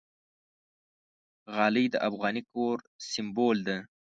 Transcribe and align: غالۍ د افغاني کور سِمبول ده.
غالۍ 1.55 1.85
د 1.91 1.95
افغاني 2.07 2.41
کور 2.53 2.77
سِمبول 3.11 3.57
ده. 3.67 3.77